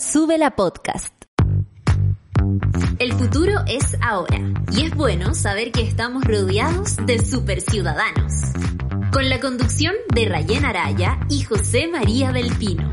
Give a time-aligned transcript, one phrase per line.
[0.00, 1.12] Sube la podcast.
[2.98, 4.40] El futuro es ahora
[4.72, 8.32] y es bueno saber que estamos rodeados de super ciudadanos.
[9.12, 12.90] Con la conducción de Rayen Araya y José María del Pino.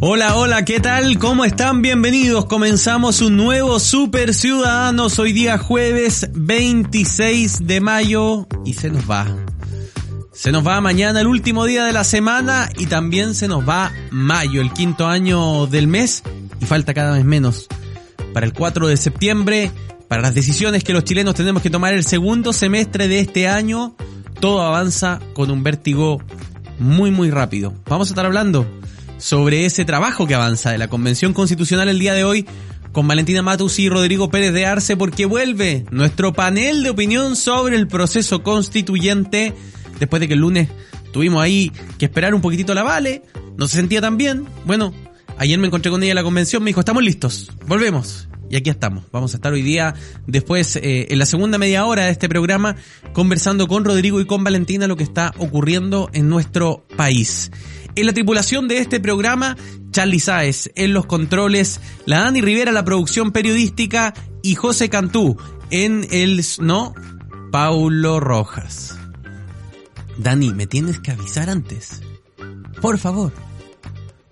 [0.00, 1.18] Hola, hola, ¿qué tal?
[1.18, 1.82] ¿Cómo están?
[1.82, 2.46] Bienvenidos.
[2.46, 9.26] Comenzamos un nuevo Super Ciudadanos hoy día jueves 26 de mayo y se nos va.
[10.38, 13.92] Se nos va mañana el último día de la semana y también se nos va
[14.12, 16.22] mayo, el quinto año del mes
[16.60, 17.66] y falta cada vez menos.
[18.32, 19.72] Para el 4 de septiembre,
[20.06, 23.96] para las decisiones que los chilenos tenemos que tomar el segundo semestre de este año,
[24.38, 26.22] todo avanza con un vértigo
[26.78, 27.74] muy muy rápido.
[27.88, 28.64] Vamos a estar hablando
[29.18, 32.46] sobre ese trabajo que avanza de la Convención Constitucional el día de hoy
[32.92, 37.74] con Valentina Matus y Rodrigo Pérez de Arce porque vuelve nuestro panel de opinión sobre
[37.74, 39.52] el proceso constituyente
[39.98, 40.68] después de que el lunes
[41.12, 43.22] tuvimos ahí que esperar un poquitito la Vale,
[43.56, 44.46] no se sentía tan bien.
[44.64, 44.92] Bueno,
[45.36, 48.28] ayer me encontré con ella en la convención, me dijo, estamos listos, volvemos.
[48.50, 49.04] Y aquí estamos.
[49.12, 49.94] Vamos a estar hoy día,
[50.26, 52.76] después, eh, en la segunda media hora de este programa,
[53.12, 57.50] conversando con Rodrigo y con Valentina lo que está ocurriendo en nuestro país.
[57.94, 59.56] En la tripulación de este programa,
[59.90, 65.36] Charlie Sáez, en los controles, la Dani Rivera, la producción periodística, y José Cantú,
[65.70, 66.42] en el...
[66.60, 66.94] no,
[67.50, 68.97] Paulo Rojas.
[70.18, 72.02] Dani, me tienes que avisar antes.
[72.82, 73.32] Por favor.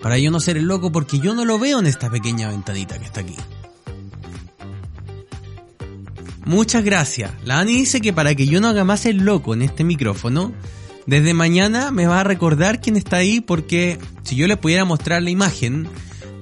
[0.00, 2.98] Para yo no ser el loco porque yo no lo veo en esta pequeña ventanita
[2.98, 3.36] que está aquí.
[6.44, 7.32] Muchas gracias.
[7.44, 10.52] La Dani dice que para que yo no haga más el loco en este micrófono,
[11.06, 15.22] desde mañana me va a recordar quién está ahí porque si yo les pudiera mostrar
[15.22, 15.88] la imagen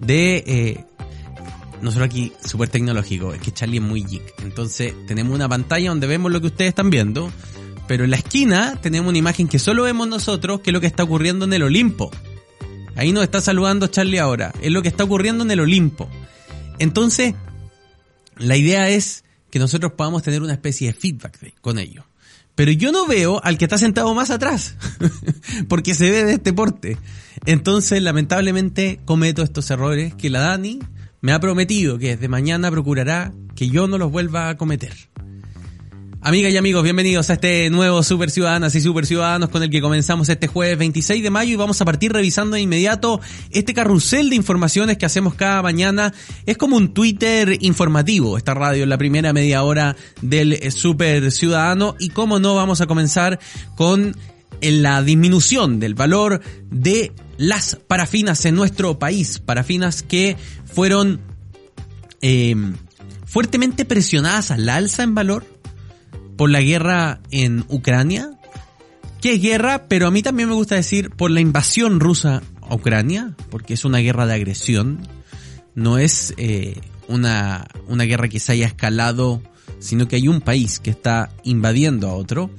[0.00, 0.44] de...
[0.46, 0.84] Eh,
[1.80, 4.42] nosotros aquí súper tecnológico, es que Charlie es muy geek.
[4.42, 7.30] Entonces tenemos una pantalla donde vemos lo que ustedes están viendo,
[7.86, 10.86] pero en la esquina tenemos una imagen que solo vemos nosotros, que es lo que
[10.86, 12.10] está ocurriendo en el Olimpo.
[12.96, 16.08] Ahí nos está saludando Charlie ahora, es lo que está ocurriendo en el Olimpo.
[16.78, 17.34] Entonces,
[18.36, 22.04] la idea es que nosotros podamos tener una especie de feedback con ello.
[22.54, 24.76] Pero yo no veo al que está sentado más atrás,
[25.68, 26.98] porque se ve de este porte.
[27.46, 30.78] Entonces, lamentablemente, cometo estos errores que la Dani
[31.20, 34.94] me ha prometido que desde mañana procurará que yo no los vuelva a cometer.
[36.26, 39.82] Amigas y amigos, bienvenidos a este nuevo Super Ciudadanas y Super Ciudadanos con el que
[39.82, 43.20] comenzamos este jueves 26 de mayo y vamos a partir revisando de inmediato
[43.50, 46.14] este carrusel de informaciones que hacemos cada mañana.
[46.46, 51.94] Es como un Twitter informativo, esta radio en la primera media hora del Super Ciudadano
[51.98, 53.38] y cómo no vamos a comenzar
[53.76, 54.16] con
[54.62, 61.20] la disminución del valor de las parafinas en nuestro país, parafinas que fueron
[62.22, 62.56] eh,
[63.26, 65.53] fuertemente presionadas al alza en valor
[66.36, 68.30] por la guerra en Ucrania,
[69.20, 72.74] que es guerra, pero a mí también me gusta decir por la invasión rusa a
[72.74, 75.06] Ucrania, porque es una guerra de agresión,
[75.74, 76.78] no es eh,
[77.08, 79.42] una, una guerra que se haya escalado,
[79.78, 82.50] sino que hay un país que está invadiendo a otro.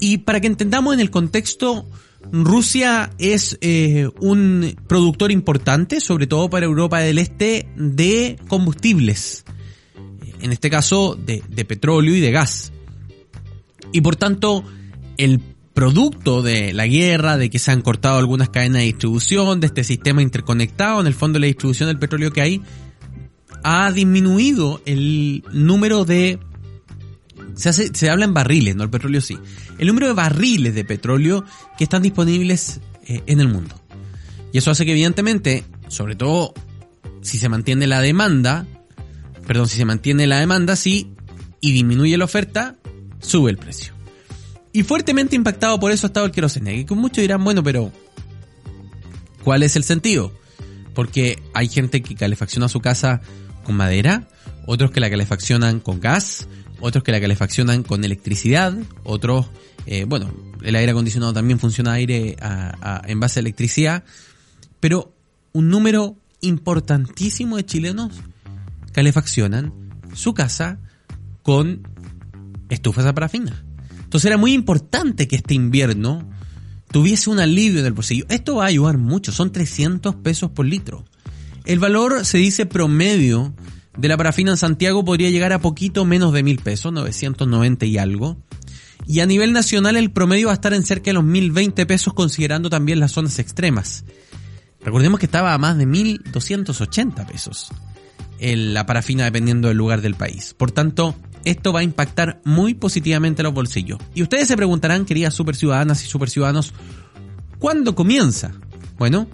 [0.00, 1.86] Y para que entendamos en el contexto,
[2.32, 9.44] Rusia es eh, un productor importante, sobre todo para Europa del Este, de combustibles.
[10.42, 12.72] En este caso, de, de petróleo y de gas.
[13.92, 14.64] Y por tanto,
[15.16, 15.40] el
[15.74, 19.84] producto de la guerra, de que se han cortado algunas cadenas de distribución, de este
[19.84, 22.62] sistema interconectado, en el fondo la distribución del petróleo que hay,
[23.62, 26.38] ha disminuido el número de...
[27.54, 29.38] Se, hace, se habla en barriles, no el petróleo sí.
[29.78, 31.44] El número de barriles de petróleo
[31.76, 33.80] que están disponibles eh, en el mundo.
[34.52, 36.54] Y eso hace que evidentemente, sobre todo
[37.20, 38.66] si se mantiene la demanda,
[39.46, 41.10] perdón, si se mantiene la demanda, sí,
[41.60, 42.76] y disminuye la oferta,
[43.20, 43.94] sube el precio.
[44.72, 46.84] Y fuertemente impactado por eso ha estado el querosene.
[46.84, 47.92] Que muchos dirán, bueno, pero
[49.42, 50.32] ¿cuál es el sentido?
[50.94, 53.22] Porque hay gente que calefacciona su casa
[53.64, 54.28] con madera,
[54.66, 56.46] otros que la calefaccionan con gas,
[56.80, 59.46] otros que la calefaccionan con electricidad, otros,
[59.86, 60.32] eh, bueno,
[60.62, 62.36] el aire acondicionado también funciona aire
[63.06, 64.04] en base a electricidad,
[64.80, 65.14] pero
[65.52, 68.12] un número importantísimo de chilenos
[68.92, 69.72] calefaccionan
[70.14, 70.78] su casa
[71.42, 71.82] con
[72.68, 73.64] estufas a parafina.
[74.02, 76.28] Entonces era muy importante que este invierno
[76.90, 78.24] tuviese un alivio en el bolsillo.
[78.28, 81.04] Esto va a ayudar mucho, son 300 pesos por litro.
[81.64, 83.54] El valor se dice promedio
[83.96, 87.98] de la parafina en Santiago podría llegar a poquito menos de mil pesos, 990 y
[87.98, 88.36] algo.
[89.06, 92.12] Y a nivel nacional el promedio va a estar en cerca de los 1020 pesos
[92.14, 94.04] considerando también las zonas extremas.
[94.80, 97.70] Recordemos que estaba a más de 1280 pesos
[98.38, 100.54] en la parafina dependiendo del lugar del país.
[100.54, 101.16] Por tanto,
[101.46, 104.00] esto va a impactar muy positivamente los bolsillos.
[104.14, 106.74] Y ustedes se preguntarán, queridas super ciudadanas y super ciudadanos,
[107.60, 108.52] ¿cuándo comienza?
[108.98, 109.28] Bueno,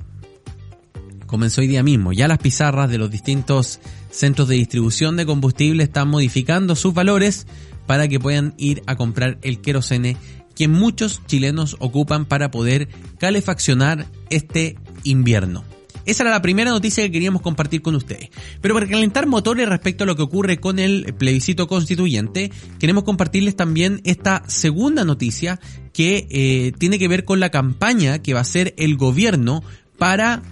[1.26, 2.12] comenzó hoy día mismo.
[2.12, 3.81] Ya las pizarras de los distintos
[4.11, 7.47] centros de distribución de combustible están modificando sus valores
[7.87, 10.19] para que puedan ir a comprar el querosene
[10.55, 12.88] que muchos chilenos ocupan para poder
[13.19, 15.65] calefaccionar este invierno.
[16.07, 18.31] Esa era la primera noticia que queríamos compartir con ustedes.
[18.61, 23.57] Pero para calentar motores respecto a lo que ocurre con el plebiscito constituyente, queremos compartirles
[23.57, 25.61] también esta segunda noticia
[25.93, 29.63] que eh, tiene que ver con la campaña que va a hacer el gobierno
[29.99, 30.43] para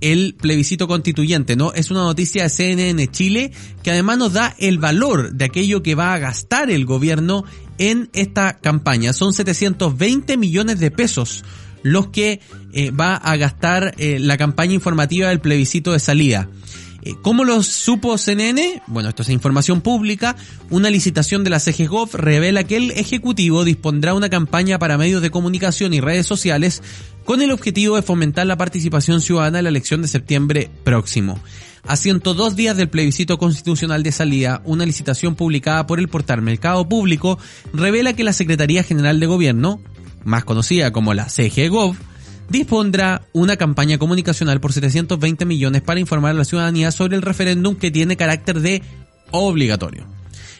[0.00, 1.72] el plebiscito constituyente, ¿no?
[1.72, 3.52] Es una noticia de CNN Chile
[3.82, 7.44] que además nos da el valor de aquello que va a gastar el gobierno
[7.78, 9.12] en esta campaña.
[9.12, 11.44] Son 720 millones de pesos
[11.82, 12.40] los que
[12.72, 16.48] eh, va a gastar eh, la campaña informativa del plebiscito de salida.
[17.02, 18.82] Eh, ¿Cómo lo supo CNN?
[18.86, 20.36] Bueno, esto es información pública.
[20.70, 25.30] Una licitación de la CGGOV revela que el Ejecutivo dispondrá una campaña para medios de
[25.30, 26.82] comunicación y redes sociales
[27.24, 31.38] con el objetivo de fomentar la participación ciudadana en la elección de septiembre próximo.
[31.84, 36.88] A 102 días del plebiscito constitucional de salida, una licitación publicada por el portal Mercado
[36.88, 37.38] Público
[37.72, 39.80] revela que la Secretaría General de Gobierno,
[40.24, 41.96] más conocida como la CGGOV,
[42.48, 47.76] dispondrá una campaña comunicacional por 720 millones para informar a la ciudadanía sobre el referéndum
[47.76, 48.82] que tiene carácter de
[49.30, 50.17] obligatorio.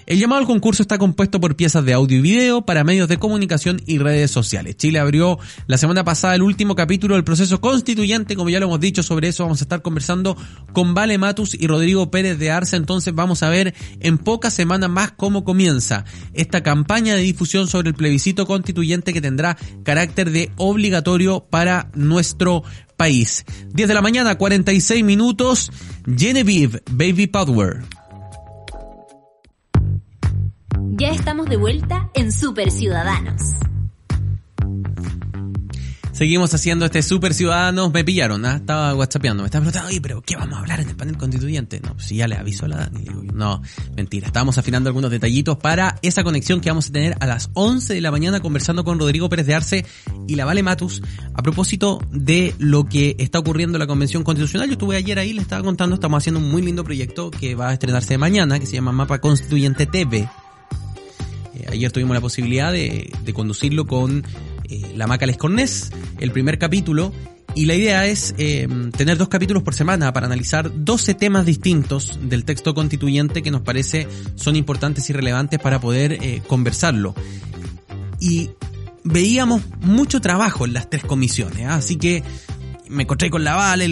[0.09, 3.19] El llamado al concurso está compuesto por piezas de audio y video para medios de
[3.19, 4.75] comunicación y redes sociales.
[4.79, 8.81] Chile abrió la semana pasada el último capítulo del proceso constituyente, como ya lo hemos
[8.81, 10.35] dicho, sobre eso vamos a estar conversando
[10.73, 14.89] con Vale Matus y Rodrigo Pérez de Arce, entonces vamos a ver en pocas semanas
[14.89, 20.51] más cómo comienza esta campaña de difusión sobre el plebiscito constituyente que tendrá carácter de
[20.57, 22.63] obligatorio para nuestro
[22.97, 23.45] país.
[23.75, 25.71] 10 de la mañana, 46 minutos,
[26.17, 27.98] Genevieve Baby Power.
[30.87, 33.55] Ya estamos de vuelta en Super Ciudadanos.
[36.13, 37.93] Seguimos haciendo este Super Ciudadanos.
[37.93, 38.57] Me pillaron, ¿ah?
[38.57, 39.45] estaba whatsappeando.
[39.45, 41.79] Me estaba preguntando, oye, pero ¿qué vamos a hablar en el panel constituyente?
[41.79, 43.05] No, pues ya le aviso a la Dani.
[43.33, 43.63] no,
[43.97, 44.27] mentira.
[44.27, 48.01] Estábamos afinando algunos detallitos para esa conexión que vamos a tener a las 11 de
[48.01, 49.87] la mañana conversando con Rodrigo Pérez de Arce
[50.27, 51.03] y la Vale Matus
[51.35, 54.67] a propósito de lo que está ocurriendo en la Convención Constitucional.
[54.67, 57.69] Yo estuve ayer ahí, le estaba contando, estamos haciendo un muy lindo proyecto que va
[57.69, 60.29] a estrenarse mañana, que se llama Mapa Constituyente TV
[61.59, 64.25] eh, ayer tuvimos la posibilidad de, conducirlo con
[64.65, 67.13] eh, la Maca Cornés, el primer capítulo,
[67.55, 72.19] y la idea es eh, tener dos capítulos por semana para analizar 12 temas distintos
[72.23, 74.07] del texto constituyente que nos parece
[74.37, 77.15] son importantes y relevantes para poder conversarlo.
[78.21, 78.51] Y
[79.03, 81.77] veíamos mucho trabajo en las tres comisiones, ¿ah?
[81.77, 82.23] así que
[82.91, 83.91] me encontré con la Vale,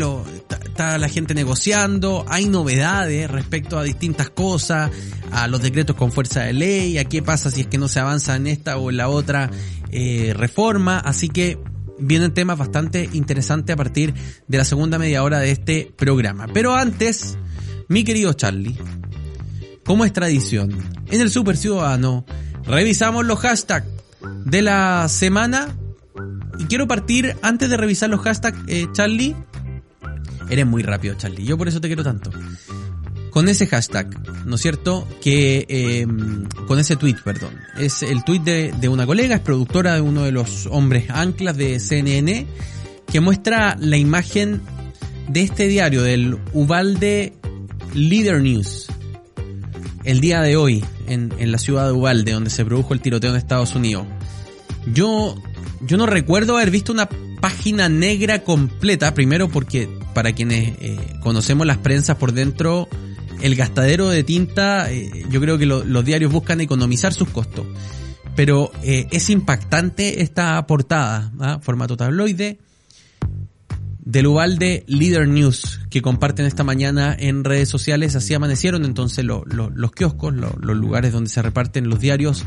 [0.65, 4.91] está la gente negociando, hay novedades respecto a distintas cosas,
[5.33, 8.01] a los decretos con fuerza de ley, a qué pasa si es que no se
[8.01, 9.51] avanza en esta o en la otra
[9.91, 11.59] eh, reforma, así que
[11.99, 14.15] vienen temas bastante interesantes a partir
[14.47, 16.47] de la segunda media hora de este programa.
[16.53, 17.39] Pero antes,
[17.89, 18.77] mi querido Charlie,
[19.85, 20.77] como es tradición,
[21.11, 22.27] en el Super Ciudadano
[22.65, 23.87] revisamos los hashtags
[24.45, 25.77] de la semana
[26.59, 29.35] y quiero partir, antes de revisar los hashtags, eh, Charlie,
[30.49, 32.31] eres muy rápido, Charlie, yo por eso te quiero tanto.
[33.31, 34.09] Con ese hashtag,
[34.47, 35.07] ¿no es cierto?
[35.21, 37.51] Que, em, con ese tweet, perdón.
[37.79, 41.57] Es el tweet de, de una colega, es productora de uno de los hombres anclas
[41.57, 42.47] de CNN,
[43.13, 44.63] que muestra la imagen
[45.29, 47.35] de este diario, del Uvalde
[47.95, 48.87] Leader News.
[50.05, 53.31] El día de hoy, en, en la ciudad de Uvalde, donde se produjo el tiroteo
[53.31, 54.07] en Estados Unidos.
[54.95, 55.35] Yo
[55.81, 57.09] yo no recuerdo haber visto una
[57.41, 62.89] página negra completa, primero porque para quienes eh, conocemos las prensas por dentro,
[63.43, 67.67] el gastadero de tinta, eh, yo creo que los diarios buscan economizar sus costos.
[68.35, 71.59] Pero eh, es impactante esta portada, ¿ah?
[71.63, 72.59] formato tabloide,
[74.07, 78.15] del Ubalde Leader News que comparten esta mañana en redes sociales.
[78.15, 82.45] Así amanecieron entonces los kioscos, los lugares donde se reparten los diarios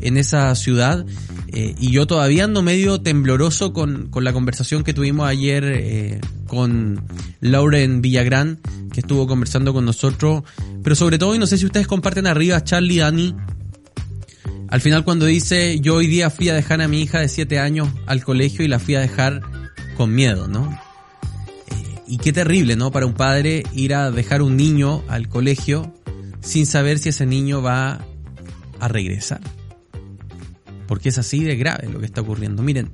[0.00, 1.04] en esa ciudad.
[1.48, 6.20] Eh, y yo todavía ando medio tembloroso con, con la conversación que tuvimos ayer eh,
[6.46, 7.02] con
[7.40, 8.60] Lauren Villagrán,
[8.92, 10.44] que estuvo conversando con nosotros.
[10.84, 13.34] Pero sobre todo, y no sé si ustedes comparten arriba, Charlie, Dani,
[14.68, 17.58] Al final cuando dice, yo hoy día fui a dejar a mi hija de 7
[17.58, 19.42] años al colegio y la fui a dejar
[19.96, 20.89] con miedo, ¿no?
[22.10, 22.90] Y qué terrible, ¿no?
[22.90, 25.94] Para un padre ir a dejar un niño al colegio
[26.40, 28.04] sin saber si ese niño va
[28.80, 29.40] a regresar.
[30.88, 32.64] Porque es así de grave lo que está ocurriendo.
[32.64, 32.90] Miren,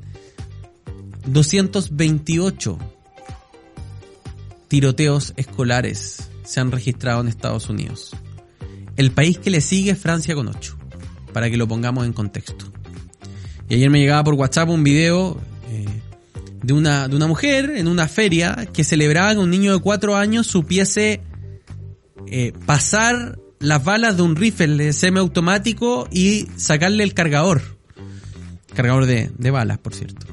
[1.29, 2.79] 228
[4.69, 8.15] tiroteos escolares se han registrado en Estados Unidos.
[8.99, 10.77] El país que le sigue es Francia con 8,
[11.33, 12.67] para que lo pongamos en contexto.
[13.71, 15.87] Y ayer me llegaba por WhatsApp un video eh,
[16.67, 20.17] de, una, de una mujer en una feria que celebraba que un niño de 4
[20.17, 21.21] años supiese
[22.27, 27.63] eh, pasar las balas de un rifle semiautomático y sacarle el cargador.
[28.75, 30.27] Cargador de, de balas, por cierto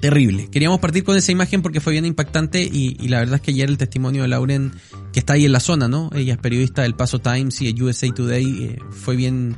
[0.00, 0.48] terrible.
[0.50, 3.70] Queríamos partir con esa imagen porque fue bien impactante y, la verdad es que ayer
[3.70, 4.72] el testimonio de Lauren,
[5.14, 6.10] que está ahí en la zona, ¿no?
[6.14, 9.56] Ella es periodista del Paso Times y de USA Today, eh, fue bien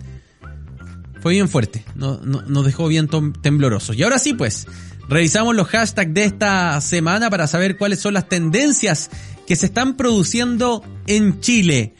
[1.21, 3.09] fue bien fuerte, no, nos dejó bien
[3.43, 3.97] temblorosos.
[3.97, 4.69] Y ahora sí, pues,
[5.09, 9.11] revisamos los hashtags de esta semana para saber cuáles son las tendencias
[9.47, 11.95] que se están produciendo en Chile.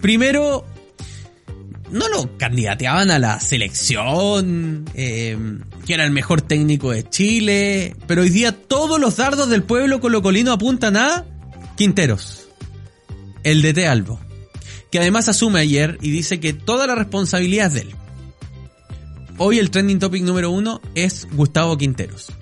[0.00, 0.64] Primero,
[1.90, 5.36] no lo candidateaban a la selección, eh,
[5.86, 10.00] que era el mejor técnico de Chile, pero hoy día todos los dardos del pueblo
[10.00, 11.24] colocolino apuntan a
[11.76, 12.48] Quinteros,
[13.44, 14.20] el DT Albo,
[14.90, 17.94] que además asume ayer y dice que toda la responsabilidad es de él.
[19.38, 22.32] Hoy el trending topic número uno es Gustavo Quinteros.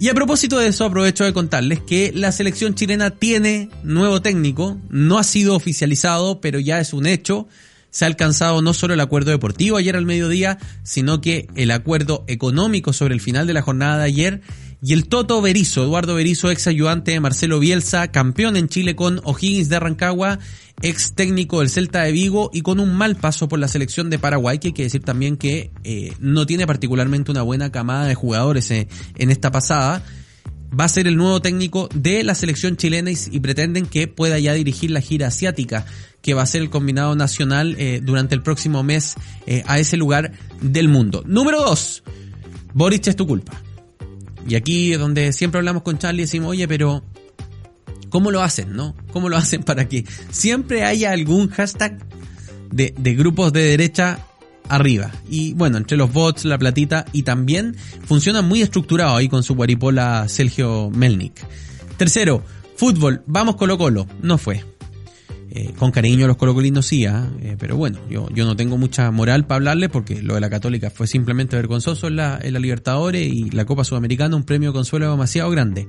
[0.00, 4.78] Y a propósito de eso, aprovecho de contarles que la selección chilena tiene nuevo técnico,
[4.90, 7.48] no ha sido oficializado, pero ya es un hecho.
[7.90, 12.24] Se ha alcanzado no solo el acuerdo deportivo ayer al mediodía, sino que el acuerdo
[12.26, 14.40] económico sobre el final de la jornada de ayer
[14.86, 19.18] y el Toto Berizo, Eduardo Berizo, ex ayudante de Marcelo Bielsa, campeón en Chile con
[19.24, 20.38] O'Higgins de Rancagua,
[20.82, 24.18] ex técnico del Celta de Vigo y con un mal paso por la selección de
[24.18, 28.14] Paraguay, que hay que decir también que eh, no tiene particularmente una buena camada de
[28.14, 28.86] jugadores eh,
[29.16, 30.02] en esta pasada
[30.78, 34.52] va a ser el nuevo técnico de la selección chilena y, pretenden que pueda ya
[34.52, 35.86] dirigir la gira asiática
[36.20, 39.14] que va a ser el combinado nacional eh, durante el próximo mes
[39.66, 41.22] a ese lugar del mundo.
[41.26, 42.02] Número 2.
[42.74, 43.63] Boric es tu culpa.
[44.46, 47.02] Y aquí es donde siempre hablamos con Charlie y decimos, oye, pero
[48.10, 48.94] ¿cómo lo hacen, no?
[49.12, 51.98] ¿Cómo lo hacen para que siempre haya algún hashtag
[52.70, 54.20] de, de grupos de derecha
[54.68, 55.10] arriba.
[55.28, 59.54] Y bueno, entre los bots, la platita y también funciona muy estructurado ahí con su
[59.54, 61.34] guaripola Sergio Melnik.
[61.96, 62.42] Tercero,
[62.76, 64.06] fútbol, vamos Colo Colo.
[64.22, 64.73] No fue.
[65.56, 67.30] Eh, con cariño los colocolinos sí, ¿ah?
[67.40, 70.50] eh, pero bueno, yo, yo no tengo mucha moral para hablarle porque lo de la
[70.50, 75.48] Católica fue simplemente vergonzoso en la, Libertadores y la Copa Sudamericana, un premio consuelo demasiado
[75.50, 75.86] grande.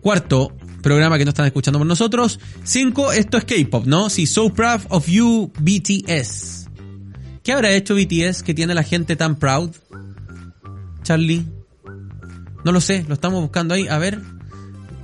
[0.00, 2.38] Cuarto, programa que no están escuchando por nosotros.
[2.62, 4.08] Cinco, esto es K-pop, ¿no?
[4.08, 6.68] Sí, So Proud of You BTS.
[7.42, 9.70] ¿Qué habrá hecho BTS que tiene a la gente tan proud?
[11.02, 11.44] Charlie.
[12.64, 13.88] No lo sé, lo estamos buscando ahí.
[13.88, 14.20] A ver,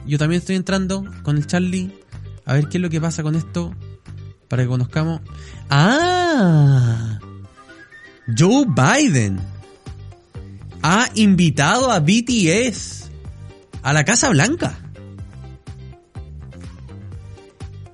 [0.06, 1.90] yo también estoy entrando con el Charlie.
[2.44, 3.74] A ver qué es lo que pasa con esto.
[4.48, 5.20] Para que conozcamos.
[5.70, 7.18] ¡Ah!
[8.36, 9.40] Joe Biden
[10.82, 13.10] ha invitado a BTS
[13.82, 14.78] a la Casa Blanca.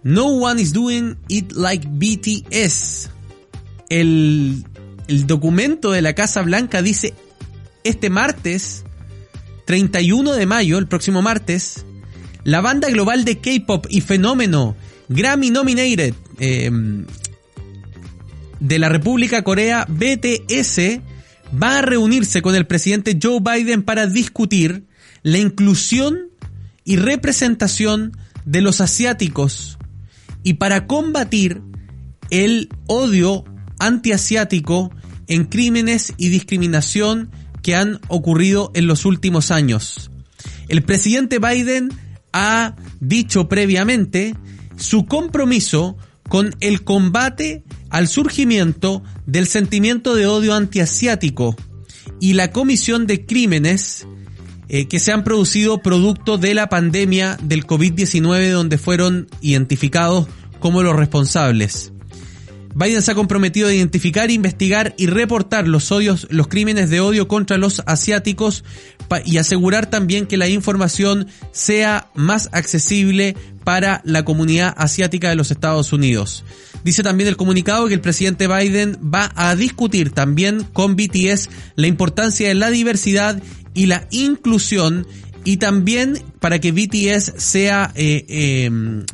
[0.03, 3.11] No one is doing it like BTS
[3.89, 4.65] el,
[5.27, 7.15] documento de la Casa Blanca dice
[7.85, 8.85] este martes,
[9.65, 11.85] 31 de mayo, el próximo martes,
[12.45, 14.77] la banda global de K-Pop y fenómeno
[15.09, 17.05] Grammy nominated em,
[18.61, 21.01] de la República Corea BTS
[21.61, 24.85] va a reunirse con el presidente Joe Biden para discutir
[25.23, 26.29] la inclusión
[26.85, 29.79] y representación de los asiáticos
[30.43, 31.63] y para combatir
[32.31, 33.45] el odio
[33.79, 34.91] antiasiático
[35.27, 37.31] en crímenes y discriminación
[37.63, 40.11] que han ocurrido en los últimos años.
[40.69, 41.91] El presidente Biden
[42.33, 44.35] ha dicho previamente
[44.77, 45.97] su compromiso
[46.29, 51.57] con el combate al surgimiento del sentimiento de odio antiasiático
[52.21, 54.07] y la comisión de crímenes
[54.69, 60.83] eh, que se han producido producto de la pandemia del COVID-19 donde fueron identificados como
[60.83, 61.93] los responsables.
[62.79, 67.27] Biden se ha comprometido a identificar, investigar y reportar los odios, los crímenes de odio
[67.27, 68.63] contra los asiáticos
[69.25, 75.51] y asegurar también que la información sea más accesible para la comunidad asiática de los
[75.51, 76.45] Estados Unidos.
[76.85, 81.89] Dice también el comunicado que el presidente Biden va a discutir también con BTS la
[81.89, 83.43] importancia de la diversidad
[83.75, 85.05] y la inclusión
[85.45, 87.93] y también para que BTS sea...
[87.95, 88.71] Eh, eh,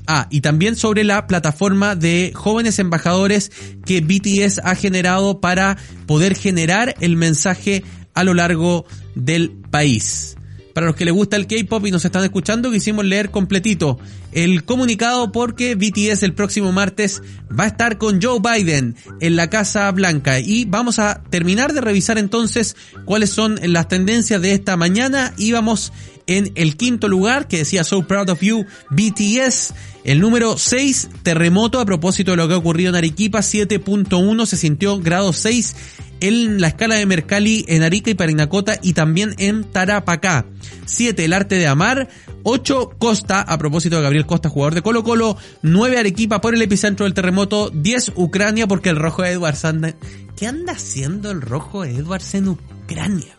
[0.07, 3.51] ah, y también sobre la plataforma de jóvenes embajadores
[3.85, 5.77] que BTS ha generado para
[6.07, 10.37] poder generar el mensaje a lo largo del país.
[10.75, 13.99] Para los que les gusta el K-pop y nos están escuchando, quisimos leer completito
[14.33, 17.23] el comunicado porque BTS el próximo martes
[17.57, 21.81] va a estar con Joe Biden en la Casa Blanca y vamos a terminar de
[21.81, 25.93] revisar entonces cuáles son las tendencias de esta mañana y vamos
[26.27, 29.75] en el quinto lugar que decía So Proud of You BTS.
[30.05, 34.57] El número 6, terremoto a propósito de lo que ha ocurrido en Arequipa, 7.1 se
[34.57, 35.75] sintió grado 6
[36.21, 40.47] en la escala de Mercalli en Arica y Parinacota y también en Tarapacá.
[40.87, 42.09] 7, el arte de amar.
[42.45, 45.37] 8, Costa, a propósito de Gabriel Costa, jugador de Colo Colo.
[45.63, 47.71] 9, Arequipa por el epicentro del terremoto.
[47.71, 49.95] 10, Ucrania porque el rojo Edwards anda...
[50.37, 53.37] ¿Qué anda haciendo el rojo Edwards en Ucrania?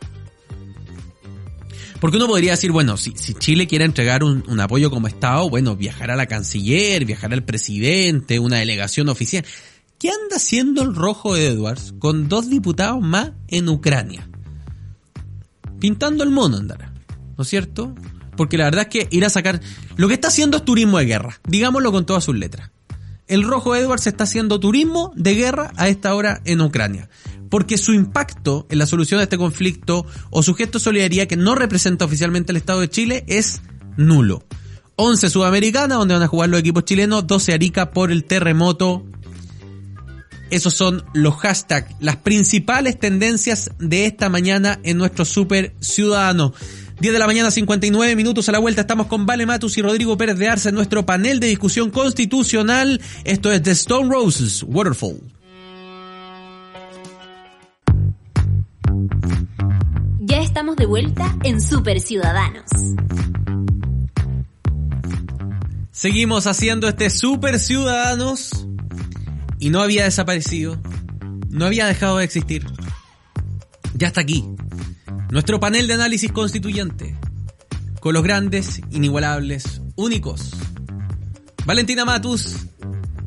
[2.00, 5.76] Porque uno podría decir, bueno, si, Chile quiere entregar un, un, apoyo como Estado, bueno,
[5.76, 9.46] viajará la canciller, viajará el presidente, una delegación oficial.
[9.98, 14.30] ¿Qué anda haciendo el rojo Edwards con dos diputados más en Ucrania?
[15.80, 16.94] Pintando el mono andará,
[17.38, 17.96] ¿no es cierto?
[18.36, 19.62] Porque la verdad es que ir a sacar...
[19.96, 22.72] Lo que está haciendo es turismo de guerra, digámoslo con todas sus letras.
[23.28, 27.10] El rojo Edwards está haciendo turismo de guerra a esta hora en Ucrania
[27.50, 31.38] porque su impacto en la solución de este conflicto o su gesto de solidaridad que
[31.38, 33.62] no representa oficialmente el Estado de Chile es
[33.98, 34.44] nulo.
[34.98, 39.06] 11 Sudamericana, donde van a jugar los equipos chilenos, 12 Arica por el terremoto.
[40.50, 46.54] Esos son los hashtags, las principales tendencias de esta mañana en nuestro super ciudadano.
[47.00, 48.82] 10 de la mañana, 59 minutos a la vuelta.
[48.82, 53.02] Estamos con Vale Matus y Rodrigo Pérez de Arce en nuestro panel de discusión constitucional.
[53.26, 55.35] Esto es The Stone Roses Waterfall.
[60.76, 62.66] De vuelta en Super Ciudadanos.
[65.92, 68.68] Seguimos haciendo este Super Ciudadanos
[69.60, 70.82] y no había desaparecido,
[71.50, 72.66] no había dejado de existir.
[73.94, 74.44] Ya está aquí,
[75.32, 77.16] nuestro panel de análisis constituyente,
[78.02, 80.52] con los grandes, inigualables, únicos.
[81.66, 82.58] Valentina Matus,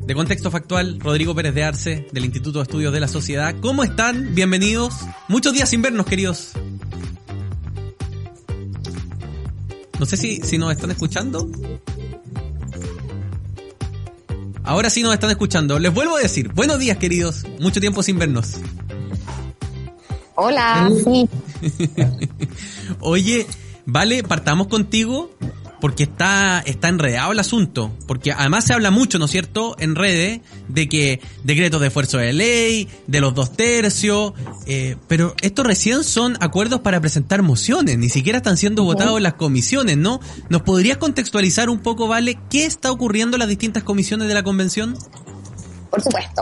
[0.05, 3.55] de Contexto Factual, Rodrigo Pérez de Arce, del Instituto de Estudios de la Sociedad.
[3.59, 4.35] ¿Cómo están?
[4.35, 4.93] Bienvenidos.
[5.27, 6.53] Muchos días sin vernos, queridos.
[9.99, 11.49] No sé si, si nos están escuchando.
[14.63, 15.77] Ahora sí nos están escuchando.
[15.77, 17.43] Les vuelvo a decir, buenos días queridos.
[17.59, 18.55] Mucho tiempo sin vernos.
[20.35, 21.27] Hola, sí.
[23.01, 23.45] Oye,
[23.85, 25.31] vale, partamos contigo
[25.81, 27.91] porque está, está enredado el asunto.
[28.07, 32.17] Porque además se habla mucho, ¿no es cierto?, en redes, de que decretos de esfuerzo
[32.17, 34.33] de ley, de los dos tercios,
[34.65, 39.23] eh, pero estos recién son acuerdos para presentar mociones, ni siquiera están siendo votados en
[39.23, 40.19] las comisiones, ¿no?
[40.49, 44.43] ¿Nos podrías contextualizar un poco, Vale, qué está ocurriendo en las distintas comisiones de la
[44.43, 44.95] convención?
[45.89, 46.41] Por supuesto.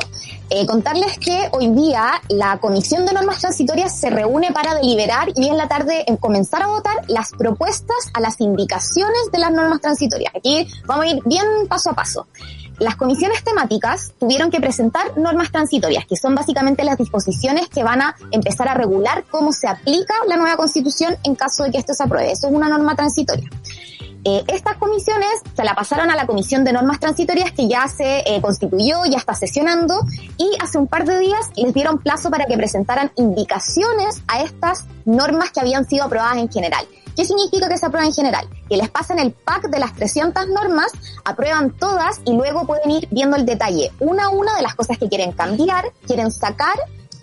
[0.49, 5.47] Eh, contarles que hoy día la Comisión de Normas Transitorias se reúne para deliberar y
[5.47, 9.81] en la tarde en comenzar a votar las propuestas a las indicaciones de las normas
[9.81, 10.33] transitorias.
[10.35, 12.27] Aquí vamos a ir bien paso a paso.
[12.79, 18.01] Las comisiones temáticas tuvieron que presentar normas transitorias, que son básicamente las disposiciones que van
[18.01, 21.93] a empezar a regular cómo se aplica la nueva constitución en caso de que esto
[21.93, 22.31] se apruebe.
[22.31, 23.49] Eso es una norma transitoria.
[24.23, 28.19] Eh, estas comisiones se la pasaron a la Comisión de Normas Transitorias que ya se
[28.19, 30.01] eh, constituyó, ya está sesionando
[30.37, 34.85] y hace un par de días les dieron plazo para que presentaran indicaciones a estas
[35.05, 36.85] normas que habían sido aprobadas en general.
[37.15, 38.47] ¿Qué significa que se aprueba en general?
[38.69, 40.91] Que les pasan el pack de las 300 normas,
[41.25, 44.99] aprueban todas y luego pueden ir viendo el detalle una a una de las cosas
[44.99, 46.77] que quieren cambiar, quieren sacar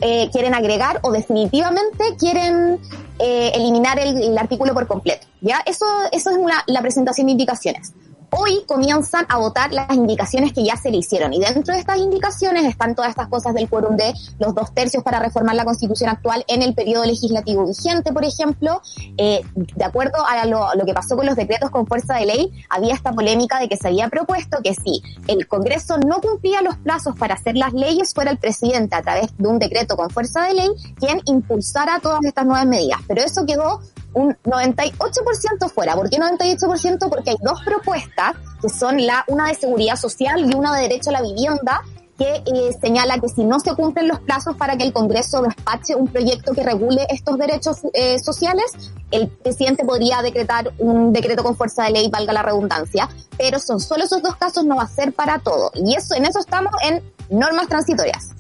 [0.06, 2.78] eh, quieren agregar o definitivamente quieren
[3.18, 5.26] eh, eliminar el, artículo por completo.
[5.40, 5.62] ¿ya?
[5.64, 7.94] Eso, eso es una, la presentación de indicaciones
[8.36, 11.32] hoy comienzan a votar las indicaciones que ya se le hicieron.
[11.32, 15.02] Y dentro de estas indicaciones están todas estas cosas del quórum de los dos tercios
[15.02, 18.82] para reformar la constitución actual en el periodo legislativo vigente, por ejemplo.
[19.16, 22.52] Eh, de acuerdo a lo, lo, que pasó con los decretos con fuerza de ley,
[22.68, 26.76] había esta polémica de que se había propuesto que si el Congreso no cumplía los
[26.76, 30.44] plazos para hacer las leyes, fuera el presidente a través de un decreto con fuerza
[30.44, 33.00] de ley quien impulsara todas estas nuevas medidas.
[33.06, 33.80] Pero eso quedó
[34.14, 35.94] un 98% fuera.
[35.94, 37.08] ¿Por qué 98%?
[37.08, 41.10] Porque hay dos propuestas, que son la una de seguridad social y una de derecho
[41.10, 41.82] a la vivienda,
[42.18, 45.96] que eh, señala que si no se cumplen los plazos para que el Congreso despache
[45.96, 48.64] un proyecto que regule estos derechos eh, sociales,
[49.10, 53.80] el presidente podría decretar un decreto con fuerza de ley, valga la redundancia, pero son
[53.80, 55.72] solo esos dos casos, no va a ser para todo.
[55.74, 58.30] Y eso, en eso estamos en normas transitorias.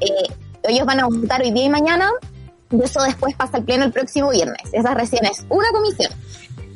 [0.00, 2.10] Eh, ellos van a votar hoy día y mañana
[2.70, 4.62] y eso después pasa al pleno el próximo viernes.
[4.72, 6.10] Esa recién es una comisión.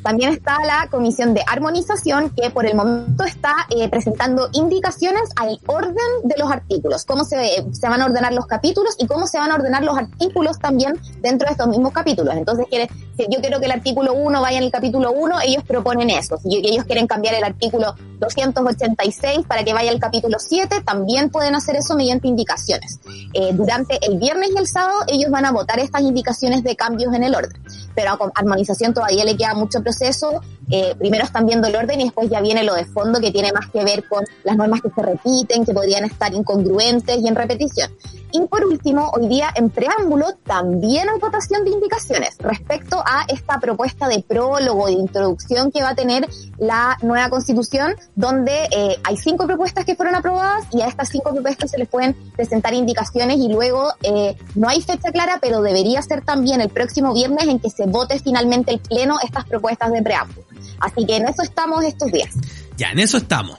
[0.04, 5.58] También está la Comisión de Armonización, que por el momento está eh, presentando indicaciones al
[5.66, 9.38] orden de los artículos, cómo se, se van a ordenar los capítulos y cómo se
[9.38, 12.34] van a ordenar los artículos también dentro de estos mismos capítulos.
[12.36, 16.10] Entonces, quiere, yo quiero que el artículo 1 vaya en el capítulo 1, ellos proponen
[16.10, 16.36] eso.
[16.36, 21.54] Si ellos quieren cambiar el artículo 286 para que vaya al capítulo 7, también pueden
[21.54, 23.00] hacer eso mediante indicaciones.
[23.32, 27.14] Eh, durante el viernes y el sábado, ellos van a votar estas indicaciones de cambios
[27.14, 27.62] en el orden.
[27.94, 30.40] Pero a armonización todavía le queda mucho proceso.
[30.70, 33.52] Eh, primero están viendo el orden y después ya viene lo de fondo que tiene
[33.52, 37.34] más que ver con las normas que se repiten, que podrían estar incongruentes y en
[37.34, 37.90] repetición.
[38.36, 43.60] Y por último, hoy día en preámbulo también hay votación de indicaciones respecto a esta
[43.60, 49.16] propuesta de prólogo, de introducción que va a tener la nueva constitución, donde eh, hay
[49.18, 53.38] cinco propuestas que fueron aprobadas y a estas cinco propuestas se les pueden presentar indicaciones
[53.38, 57.60] y luego eh, no hay fecha clara, pero debería ser también el próximo viernes en
[57.60, 60.53] que se vote finalmente el Pleno estas propuestas de preámbulo.
[60.80, 62.30] Así que en eso estamos estos días.
[62.76, 63.58] Ya, en eso estamos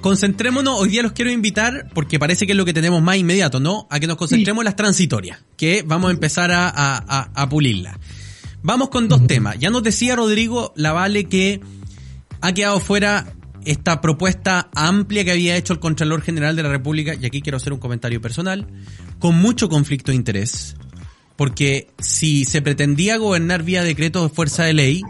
[0.00, 3.60] concentrémonos, hoy día los quiero invitar, porque parece que es lo que tenemos más inmediato,
[3.60, 3.86] ¿no?
[3.90, 7.96] A que nos concentremos en las transitorias, que vamos a empezar a, a, a pulirlas.
[8.62, 9.58] Vamos con dos temas.
[9.58, 11.60] Ya nos decía Rodrigo Lavale que
[12.40, 17.14] ha quedado fuera esta propuesta amplia que había hecho el Contralor General de la República,
[17.14, 18.66] y aquí quiero hacer un comentario personal,
[19.18, 20.76] con mucho conflicto de interés,
[21.36, 25.02] porque si se pretendía gobernar vía decreto de fuerza de ley,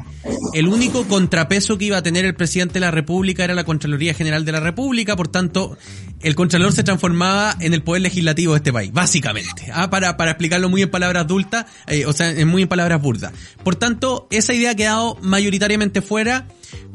[0.52, 4.14] el único contrapeso que iba a tener el presidente de la República era la Contraloría
[4.14, 5.76] General de la República, por tanto,
[6.20, 9.70] el Contralor se transformaba en el poder legislativo de este país, básicamente.
[9.72, 13.32] Ah, para, para explicarlo muy en palabras adultas, eh, o sea, muy en palabras burdas.
[13.62, 16.46] Por tanto, esa idea ha quedado mayoritariamente fuera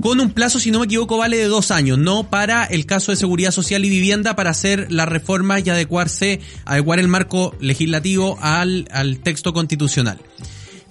[0.01, 3.11] con un plazo, si no me equivoco, vale de dos años, no para el caso
[3.11, 8.37] de seguridad social y vivienda para hacer las reformas y adecuarse, adecuar el marco legislativo
[8.41, 10.19] al, al texto constitucional.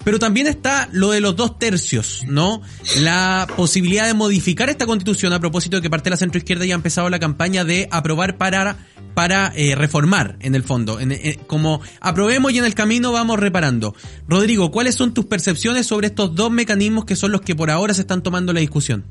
[0.03, 2.61] Pero también está lo de los dos tercios, ¿no?
[3.01, 6.73] La posibilidad de modificar esta constitución a propósito de que parte de la centroizquierda ya
[6.73, 8.77] ha empezado la campaña de aprobar para,
[9.13, 10.99] para eh, reformar, en el fondo.
[11.47, 13.93] Como aprobemos y en el camino vamos reparando.
[14.27, 17.93] Rodrigo, ¿cuáles son tus percepciones sobre estos dos mecanismos que son los que por ahora
[17.93, 19.05] se están tomando la discusión?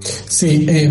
[0.00, 0.90] Sí, eh,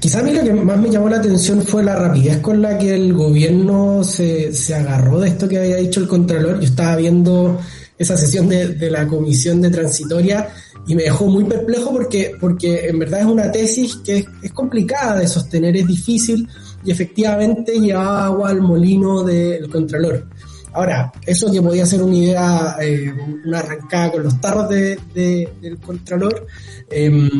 [0.00, 2.78] quizá a mí lo que más me llamó la atención fue la rapidez con la
[2.78, 6.60] que el gobierno se, se agarró de esto que había dicho el Contralor.
[6.60, 7.58] Yo estaba viendo
[7.98, 10.48] esa sesión de, la comisión de transitoria
[10.86, 15.18] y me dejó muy perplejo porque, porque en verdad es una tesis que es, complicada
[15.18, 16.48] de sostener, es difícil
[16.84, 20.26] y efectivamente lleva agua al molino del Contralor.
[20.74, 23.14] Ahora, eso que podía ser una idea, eh,
[23.46, 26.48] una arrancada con los tarros de, del Contralor,
[26.90, 27.30] em,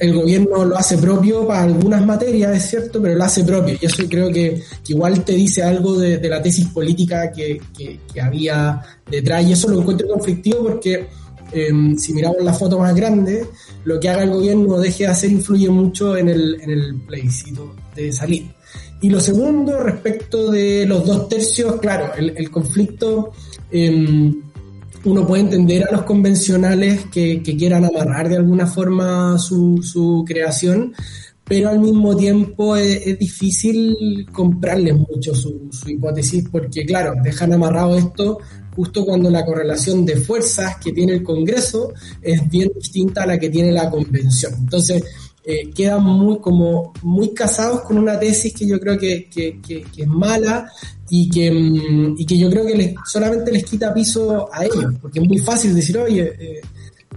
[0.00, 3.76] el gobierno lo hace propio para algunas materias, es cierto, pero lo hace propio.
[3.80, 7.60] Y eso creo que, igual te dice algo de, la tesis política que,
[8.20, 9.46] había detrás.
[9.46, 11.06] Y eso lo encuentro conflictivo porque
[11.52, 13.46] em, si miramos la foto más grande,
[13.84, 17.72] lo que haga el gobierno deje de hacer influye mucho en el, en el plebiscito
[17.94, 18.46] de salir.
[19.04, 23.32] Y lo segundo, respecto de los dos tercios, claro, el, conflicto,
[23.70, 24.34] em,
[25.04, 30.94] uno puede entender a los convencionales que, quieran amarrar de alguna forma su, creación,
[31.44, 38.38] pero al mismo tiempo es, difícil comprarles mucho su, hipótesis porque, claro, dejan amarrado esto
[38.74, 43.38] justo cuando la correlación de fuerzas que tiene el Congreso es bien distinta a la
[43.38, 44.54] que tiene la Convención.
[44.60, 45.04] Entonces,
[45.46, 50.06] eh, quedan muy, como muy casados con una tesis que yo creo que, que, es
[50.06, 50.70] mala
[51.10, 54.94] y que, mm, y que yo creo que les, solamente les quita piso a ellos,
[55.02, 56.60] porque es muy fácil decir, oye, eh,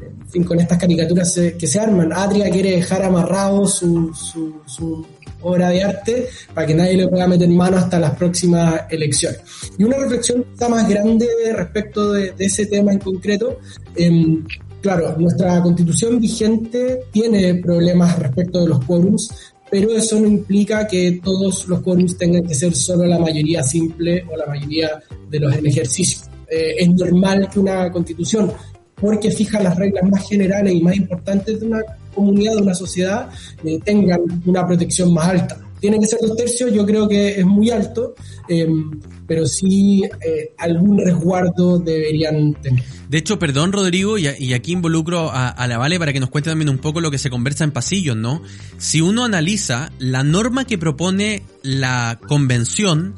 [0.02, 5.06] en fin, con estas caricaturas que se arman, Adria quiere dejar amarrado su, su,
[5.40, 9.40] obra de arte para que nadie le pueda meter mano hasta las próximas elecciones.
[9.78, 13.60] Y una reflexión más grande respecto de, ese tema en concreto,
[13.96, 14.44] eh,
[14.82, 21.20] Claro, nuestra constitución vigente tiene problemas respecto de los quórums, pero eso no implica que
[21.24, 25.54] todos los quórums tengan que ser solo la mayoría simple o la mayoría de los
[25.56, 26.20] en ejercicio.
[26.50, 28.52] Eh, es normal que una constitución,
[28.96, 31.82] porque fija las reglas más generales y más importantes de una
[32.14, 33.30] comunidad, de una sociedad,
[33.64, 35.67] eh, tengan una protección más alta.
[35.80, 38.16] Tienen que ser dos tercios, yo creo que es muy alto,
[38.50, 42.84] em, pero sí eh, algún resguardo deberían tener.
[43.10, 46.70] De hecho, perdón Rodrigo, y, aquí involucro a, la Vale para que nos cuente también
[46.70, 48.42] un poco lo que se conversa en pasillos, ¿no?
[48.78, 53.16] Si uno analiza la norma que propone la convención,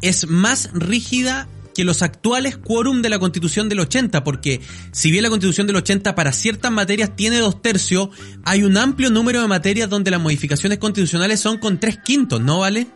[0.00, 4.62] es más rígida que los actuales quórum de la constitución del 80, porque
[4.92, 8.08] si bien la constitución del 80 para ciertas materias tiene dos tercios,
[8.44, 12.60] hay un amplio número de materias donde las modificaciones constitucionales son con tres quintos, ¿no
[12.60, 12.86] vale?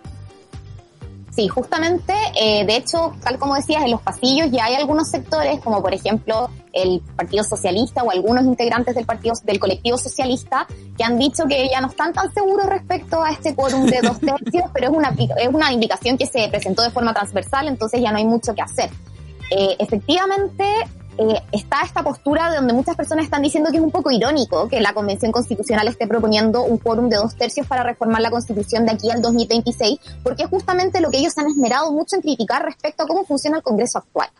[1.30, 5.60] Sí, justamente, eh, de hecho, tal como decías, en los pasillos ya hay algunos sectores,
[5.60, 10.66] como por ejemplo el Partido Socialista o algunos integrantes del partido del colectivo socialista,
[10.96, 14.18] que han dicho que ya no están tan seguros respecto a este quórum de dos
[14.20, 18.10] tercios, pero es una, es una indicación que se presentó de forma transversal, entonces ya
[18.10, 18.90] no hay mucho que hacer.
[19.50, 20.64] Eh, efectivamente,
[21.18, 24.68] eh, está esta postura de donde muchas personas están diciendo que es un poco irónico
[24.68, 28.86] que la Convención Constitucional esté proponiendo un quórum de dos tercios para reformar la Constitución
[28.86, 32.64] de aquí al 2026, porque es justamente lo que ellos han esmerado mucho en criticar
[32.64, 34.30] respecto a cómo funciona el Congreso actual.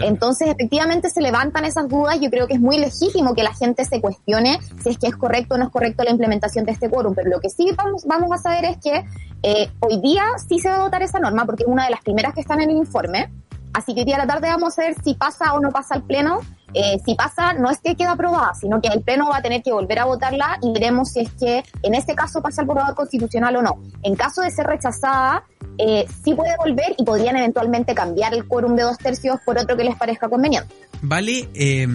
[0.00, 2.18] Entonces, efectivamente, se levantan esas dudas.
[2.20, 5.16] Yo creo que es muy legítimo que la gente se cuestione si es que es
[5.16, 7.14] correcto o no es correcto la implementación de este quórum.
[7.14, 9.04] Pero lo que sí vamos, vamos a saber es que
[9.42, 12.00] eh, hoy día sí se va a votar esa norma porque es una de las
[12.00, 13.30] primeras que están en el informe.
[13.74, 15.96] Así que hoy día a la tarde vamos a ver si pasa o no pasa
[15.96, 16.40] al Pleno.
[16.72, 19.62] Eh, si pasa, no es que quede aprobada, sino que el Pleno va a tener
[19.62, 22.94] que volver a votarla y veremos si es que en este caso pasa al borrador
[22.94, 23.80] constitucional o no.
[24.02, 25.44] En caso de ser rechazada,
[25.78, 29.76] eh, sí puede volver y podrían eventualmente cambiar el quórum de dos tercios por otro
[29.76, 30.72] que les parezca conveniente.
[31.02, 31.86] Vale, eh,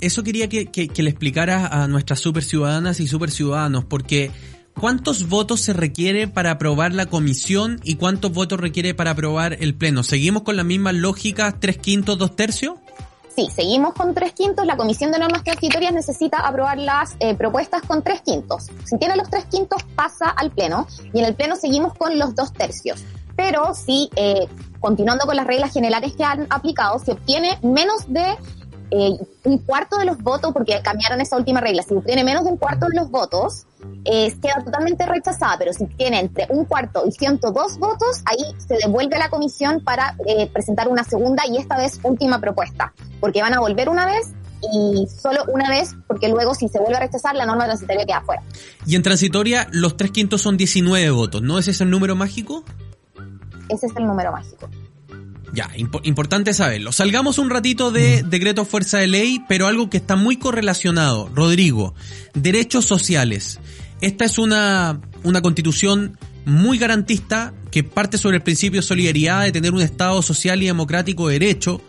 [0.00, 4.30] eso quería que, que le explicaras a nuestras super ciudadanas y super ciudadanos, porque
[4.80, 9.74] ¿Cuántos votos se requiere para aprobar la comisión y cuántos votos requiere para aprobar el
[9.74, 10.04] pleno?
[10.04, 12.74] ¿Seguimos con la misma lógica, tres quintos, dos tercios?
[13.34, 14.64] Sí, seguimos con tres quintos.
[14.66, 18.66] La Comisión de Normas Transitorias necesita aprobar las eh, propuestas con tres quintos.
[18.84, 22.36] Si tiene los tres quintos, pasa al Pleno y en el Pleno seguimos con los
[22.36, 23.04] dos tercios.
[23.36, 24.46] Pero si, eh,
[24.78, 28.36] continuando con las reglas generales que han aplicado, se obtiene menos de
[28.90, 32.50] eh, un cuarto de los votos, porque cambiaron esa última regla, si obtiene menos de
[32.50, 33.66] un cuarto de los votos,
[34.04, 38.76] eh, queda totalmente rechazada, pero si tiene entre un cuarto y 102 votos, ahí se
[38.76, 43.42] devuelve a la comisión para eh, presentar una segunda y esta vez última propuesta, porque
[43.42, 44.32] van a volver una vez
[44.72, 48.22] y solo una vez, porque luego si se vuelve a rechazar, la norma transitoria queda
[48.22, 48.42] fuera.
[48.86, 51.58] Y en transitoria, los tres quintos son 19 votos, ¿no?
[51.58, 52.64] ¿Ese es el número mágico?
[53.68, 54.68] Ese es el número mágico.
[55.52, 56.92] Ya, importante saberlo.
[56.92, 61.30] Salgamos un ratito de decreto fuerza de ley, pero algo que está muy correlacionado.
[61.34, 61.94] Rodrigo,
[62.34, 63.58] derechos sociales.
[64.00, 69.52] Esta es una, una constitución muy garantista que parte sobre el principio de solidaridad, de
[69.52, 71.82] tener un Estado social y democrático de derecho,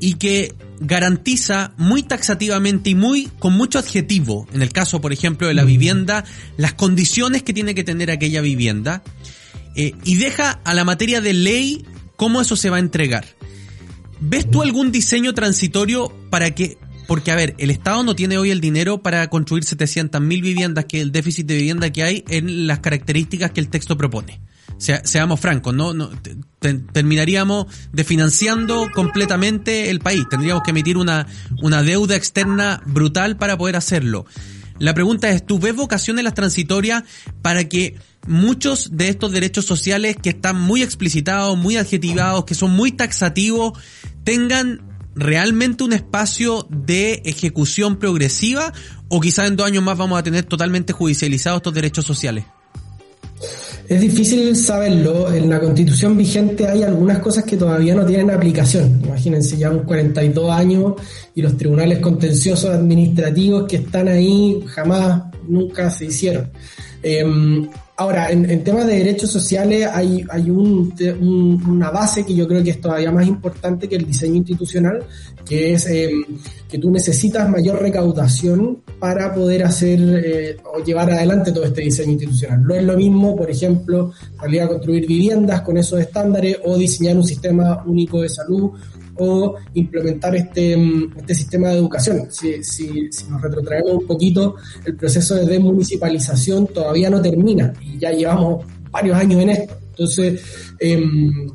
[0.00, 5.46] y que garantiza muy taxativamente y muy con mucho adjetivo, en el caso, por ejemplo,
[5.46, 6.24] de la vivienda,
[6.56, 9.02] las condiciones que tiene que tener aquella vivienda,
[9.76, 11.84] eh, y deja a la materia de ley
[12.16, 13.26] ¿Cómo eso se va a entregar?
[14.20, 18.50] ¿Ves tú algún diseño transitorio para que, porque a ver, el Estado no tiene hoy
[18.50, 22.80] el dinero para construir 700.000 viviendas, que el déficit de vivienda que hay en las
[22.80, 24.40] características que el texto propone?
[24.78, 26.10] seamos francos, no,
[26.92, 30.24] terminaríamos desfinanciando completamente el país.
[30.28, 31.26] Tendríamos que emitir una,
[31.62, 34.26] una deuda externa brutal para poder hacerlo.
[34.78, 37.04] La pregunta es, ¿tú ves vocación en las transitorias
[37.42, 42.70] para que muchos de estos derechos sociales que están muy explicitados, muy adjetivados, que son
[42.72, 43.78] muy taxativos,
[44.24, 44.80] tengan
[45.14, 48.72] realmente un espacio de ejecución progresiva
[49.08, 52.44] o quizás en dos años más vamos a tener totalmente judicializados estos derechos sociales?
[53.86, 55.32] Es difícil saberlo.
[55.32, 59.02] En la constitución vigente hay algunas cosas que todavía no tienen aplicación.
[59.04, 60.94] Imagínense, ya 42 años
[61.34, 66.50] y los tribunales contenciosos administrativos que están ahí jamás, nunca se hicieron.
[67.02, 70.92] Em, Ahora, en, temas de derechos sociales hay, hay un,
[71.68, 75.04] una base que yo creo que es todavía más importante que el diseño institucional,
[75.44, 76.10] que es eh,
[76.68, 82.12] que tú necesitas mayor recaudación para poder hacer eh, o llevar adelante todo este diseño
[82.12, 82.64] institucional.
[82.64, 87.16] No es lo mismo, por ejemplo, salir a construir viviendas con esos estándares o diseñar
[87.16, 88.72] un sistema único de salud
[89.16, 90.74] o implementar este,
[91.16, 92.26] este sistema de educación.
[92.30, 98.10] Si, si, nos retrotraemos un poquito, el proceso de desmunicipalización todavía no termina y ya
[98.10, 99.76] llevamos varios años en esto.
[99.90, 100.42] Entonces,
[100.78, 101.48] em,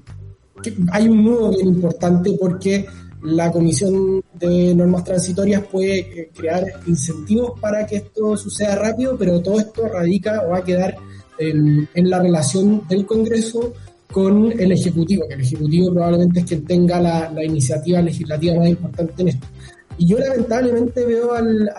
[0.91, 2.85] hay un nudo bien importante porque
[3.23, 9.41] la Comisión de Normas Transitorias puede eh, crear incentivos para que esto suceda rápido, pero
[9.41, 10.95] todo esto radica o va a quedar
[11.41, 13.73] en la relación del Congreso
[14.11, 19.21] con el Ejecutivo, que el Ejecutivo probablemente es quien tenga la, iniciativa legislativa más importante
[19.21, 19.47] en esto.
[19.97, 21.69] Y yo lamentablemente veo al,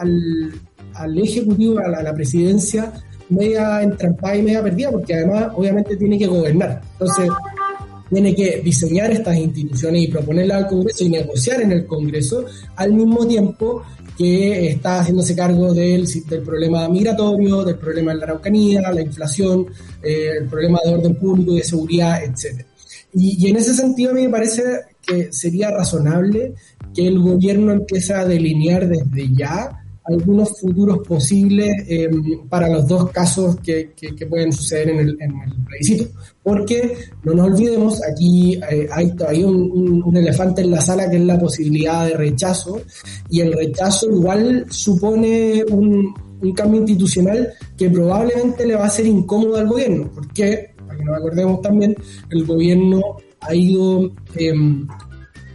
[0.95, 2.93] al, Ejecutivo, a la, presidencia,
[3.29, 6.81] media entrampada y media perdida, porque además obviamente tiene que gobernar.
[6.93, 7.31] Entonces,
[8.11, 12.45] tiene que diseñar estas instituciones y proponerlas al Congreso y negociar en el Congreso
[12.77, 13.83] al mismo tiempo
[14.21, 19.69] que está haciéndose cargo del, del problema migratorio, del problema de la Araucanía, la inflación,
[20.03, 22.67] eh, el problema de orden público y de seguridad, etc.
[23.15, 24.63] Y, y, en ese sentido a mí me parece
[25.01, 26.53] que sería razonable
[26.95, 29.80] que el gobierno empiece a delinear desde ya
[30.11, 33.93] algunos futuros posibles em, para los dos casos que,
[34.29, 35.17] pueden suceder en el,
[35.67, 36.11] plebiscito.
[36.43, 41.25] Porque no nos olvidemos, aquí eh, hay todavía un, elefante en la sala que es
[41.25, 42.81] la posibilidad de rechazo,
[43.29, 49.07] y el rechazo igual supone un, un cambio institucional que probablemente le va a ser
[49.07, 51.95] incómodo al gobierno, porque, para que nos acordemos también,
[52.31, 53.01] el gobierno
[53.41, 54.87] ha ido em,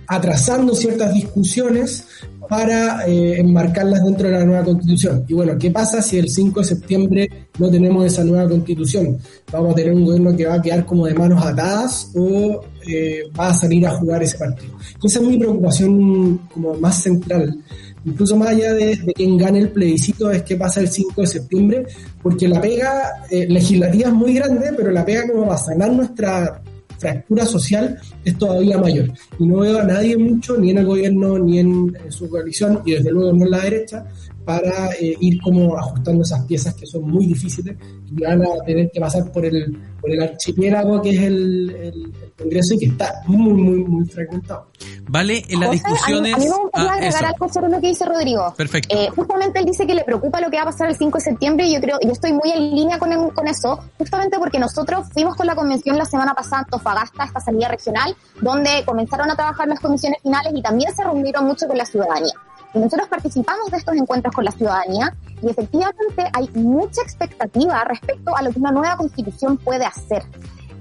[0.08, 2.08] atrasando ciertas discusiones
[2.48, 5.26] para eh, enmarcarlas dentro de la nueva constitución.
[5.28, 7.30] Y bueno, ¿qué pasa si el 5 de septiembre
[7.60, 9.18] no tenemos esa nueva constitución?
[9.52, 13.24] ¿Vamos a tener un gobierno que va a quedar como de manos atadas o eh,
[13.38, 14.78] va a salir a jugar ese partido?
[15.04, 17.58] Esa es mi preocupación como más central
[18.06, 21.86] incluso más allá de, quién gane el plebiscito, es qué pasa el 5 de septiembre,
[22.22, 25.92] porque la pega eh, legislativa es muy grande, pero la pega como va a sanar
[25.92, 26.62] nuestra
[26.98, 29.12] fractura social es todavía mayor.
[29.40, 32.94] Y no veo a nadie mucho, ni en el gobierno, ni en, su coalición, y
[32.94, 34.06] desde luego no en la derecha,
[34.46, 38.90] para eh, ir como ajustando esas piezas que son muy difíciles y van a tener
[38.92, 43.22] que pasar por el, por el archipiélago que es el, el, Congreso y que está
[43.28, 44.68] muy, muy, muy fragmentado.
[45.08, 46.34] Vale, en las discusiones...
[46.34, 48.54] A mí, me gustaría ah, agregar algo sobre lo que dice Rodrigo.
[48.58, 48.94] Perfecto.
[48.94, 51.24] Eh, justamente él dice que le preocupa lo que va a pasar el 5 de
[51.24, 55.08] septiembre y yo creo, yo estoy muy en línea con, con eso, justamente porque nosotros
[55.14, 59.36] fuimos con la convención la semana pasada en Tofagasta, esta salida regional, donde comenzaron a
[59.36, 62.34] trabajar las comisiones finales y también se reunieron mucho con la ciudadanía.
[62.76, 68.42] Nosotros participamos de estos encuentros con la ciudadanía y efectivamente hay mucha expectativa respecto a
[68.42, 70.24] lo que una nueva constitución puede hacer.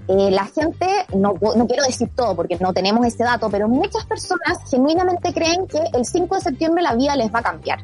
[0.08, 4.04] Eh, la gente, no, no quiero decir todo porque no tenemos ese dato, pero muchas
[4.04, 7.78] personas genuinamente creen que el 5 de septiembre la vida les va a cambiar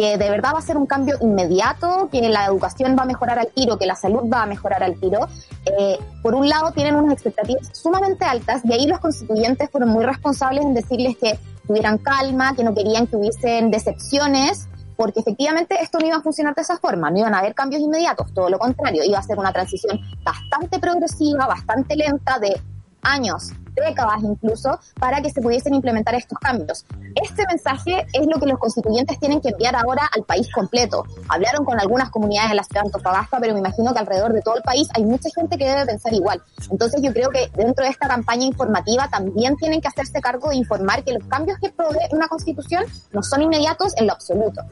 [0.00, 3.38] que de verdad va a ser un cambio inmediato, que la educación va a mejorar
[3.38, 5.28] al tiro, que la salud va a mejorar al tiro.
[5.66, 10.04] Eh, por un lado tienen unas expectativas sumamente altas y ahí los constituyentes fueron muy
[10.04, 11.38] responsables en decirles que
[11.70, 16.52] tuvieran calma, que no querían que hubiesen decepciones, porque efectivamente esto no iba a funcionar
[16.52, 19.38] de esa forma, no iban a haber cambios inmediatos, todo lo contrario, iba a ser
[19.38, 22.60] una transición bastante progresiva, bastante lenta de
[23.02, 26.84] años, décadas incluso, para que se pudiesen implementar estos cambios.
[27.14, 31.04] Este mensaje es lo que los constituyentes tienen que enviar ahora al país completo.
[31.28, 34.42] Hablaron con algunas comunidades en la ciudad de Antofagasta, pero me imagino que alrededor de
[34.42, 36.42] todo el país hay mucha gente que debe pensar igual.
[36.70, 40.56] Entonces yo creo que dentro de esta campaña informativa también tienen que hacerse cargo de
[40.56, 44.62] informar que los cambios que provee una constitución no son inmediatos en lo absoluto.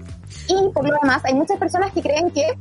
[0.48, 2.58] Y por lo demás, hay muchas personas que creen que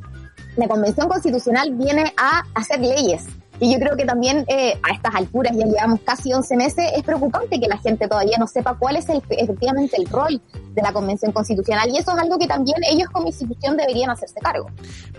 [0.56, 3.28] la Convención Constitucional viene a hacer leyes
[3.60, 7.04] y yo creo que también eh, a estas alturas, ya llevamos casi 11 meses, es
[7.04, 10.42] preocupante que la gente todavía no sepa cuál es el, efectivamente el rol
[10.76, 11.90] de la Convención Constitucional.
[11.90, 14.70] Y eso es algo que también ellos como institución deberían hacerse cargo.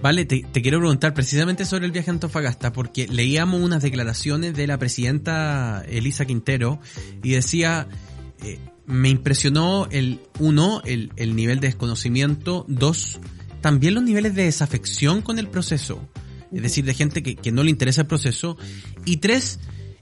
[0.00, 4.66] Vale, te, quiero preguntar precisamente sobre el viaje a Antofagasta, porque leíamos unas declaraciones de
[4.66, 6.78] la presidenta Elisa Quintero
[7.22, 7.88] y decía...
[8.42, 13.20] Eh, me impresionó el uno, el, el nivel de desconocimiento, dos,
[13.60, 16.00] también los niveles de desafección con el proceso
[16.52, 18.56] es decir, de gente que, que no le interesa el proceso.
[19.04, 19.58] Y tres,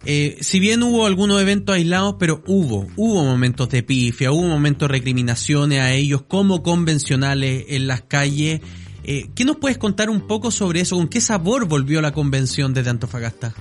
[0.09, 4.89] eh, si bien hubo algunos eventos aislados, pero hubo, hubo momentos de pifia, hubo momentos
[4.89, 8.61] de recriminaciones a ellos como convencionales en las calles.
[9.03, 10.97] Eh, ¿Qué nos puedes contar un poco sobre eso?
[10.97, 13.53] ¿Con qué sabor volvió la convención desde Antofagasta?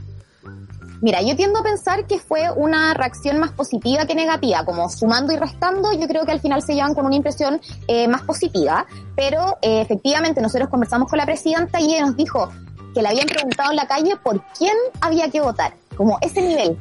[1.01, 5.33] Mira, yo tiendo a pensar que fue una reacción más positiva que negativa, como sumando
[5.33, 8.85] y restando, yo creo que al final se llevan con una impresión eh, más positiva,
[9.15, 12.49] pero efectivamente nosotros conversamos con la presidenta y ella nos dijo,
[12.95, 16.77] que le habían preguntado en la calle por quién había que votar como ese nivel,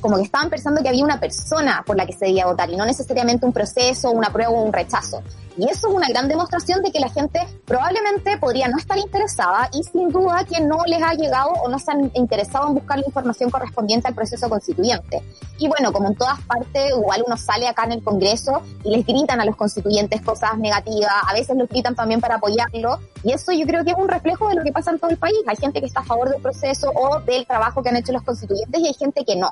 [0.00, 2.76] como que estaban pensando que había una persona por la que se debía votar y
[2.76, 5.22] no necesariamente un proceso, una prueba o un rechazo.
[5.56, 9.68] Y eso es una gran demostración de que la gente probablemente podría no estar interesada
[9.72, 12.98] y sin duda que no les ha llegado o no se han interesado en buscar
[12.98, 15.22] la información correspondiente al proceso constituyente.
[15.58, 19.06] Y bueno, como en todas partes, igual uno sale acá en el Congreso y les
[19.06, 23.52] gritan a los constituyentes cosas negativas, a veces los gritan también para apoyarlo, y eso
[23.52, 25.36] yo creo que es un reflejo de lo que pasa en todo el país.
[25.46, 28.22] Hay gente que está a favor del proceso o del trabajo que han hecho los
[28.22, 29.51] constituyentes y hay gente que no.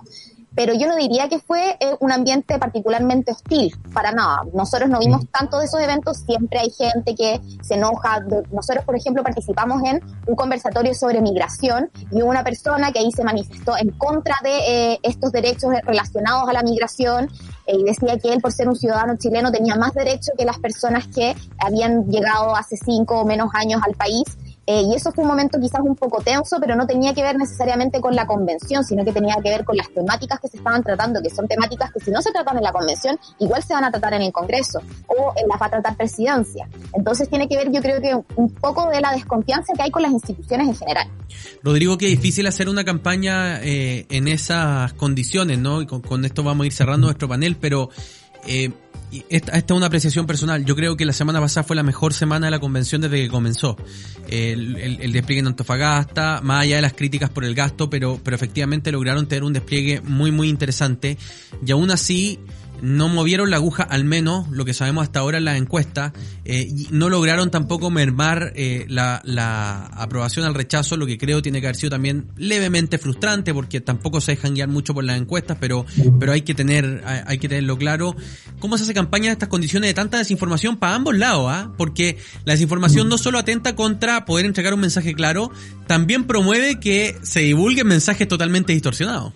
[0.55, 4.43] Pero yo no diría que fue eh, un ambiente particularmente hostil, para nada.
[4.53, 5.27] Nosotros no vimos mm.
[5.29, 8.21] tanto de esos eventos, siempre hay gente que se enoja.
[8.51, 13.13] Nosotros, por ejemplo, participamos en un conversatorio sobre migración y hubo una persona que ahí
[13.13, 14.59] se manifestó en contra de
[14.93, 17.29] eh, estos derechos relacionados a la migración
[17.67, 20.59] eh, y decía que él, por ser un ciudadano chileno, tenía más derecho que las
[20.59, 24.25] personas que habían llegado hace cinco o menos años al país
[24.73, 27.37] eh, y eso fue un momento quizás un poco tenso, pero no tenía que ver
[27.37, 30.81] necesariamente con la convención, sino que tenía que ver con las temáticas que se estaban
[30.85, 33.83] tratando, que son temáticas que si no se tratan en la convención, igual se van
[33.83, 36.69] a tratar en el Congreso o en la va a tratar presidencia.
[36.93, 40.03] Entonces tiene que ver, yo creo que un poco de la desconfianza que hay con
[40.03, 41.09] las instituciones en general.
[41.65, 45.83] Rodrigo, qué difícil hacer una campaña eh, en esas condiciones, ¿no?
[45.83, 47.91] Y con, esto vamos a ir cerrando nuestro panel, pero...
[48.47, 48.71] Eh,
[49.29, 50.65] esta, esta, es una apreciación personal.
[50.65, 53.29] Yo creo que la semana pasada fue la mejor semana de la convención desde que
[53.29, 53.77] comenzó.
[54.29, 58.93] El, despliegue en Antofagasta, más allá de las críticas por el gasto, pero, pero efectivamente
[58.93, 61.19] lograron tener un despliegue muy, muy interesante.
[61.65, 62.39] Y aún así,
[62.83, 66.13] no movieron la aguja, al menos lo que sabemos hasta ahora en la encuesta,
[66.45, 71.61] eh, no lograron tampoco mermar eh, la, la, aprobación al rechazo, lo que creo tiene
[71.61, 75.57] que haber sido también levemente frustrante, porque tampoco se dejan guiar mucho por las encuestas,
[75.61, 75.85] pero,
[76.19, 78.17] pero hay que tener, hay que tenerlo claro.
[78.59, 81.47] ¿Cómo se hace campaña en estas condiciones de tanta desinformación para ambos lados?
[81.49, 81.73] ¿ah?
[81.77, 85.51] Porque la desinformación no solo atenta contra poder entregar un mensaje claro,
[85.87, 89.33] también promueve que se divulguen mensajes totalmente distorsionados.